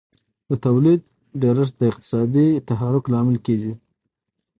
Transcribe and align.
د 0.49 0.51
تولید 0.65 1.01
ډېرښت 1.41 1.73
د 1.77 1.81
اقتصادي 1.91 2.47
تحرک 2.67 3.03
لامل 3.13 3.37
کیږي. 3.45 3.73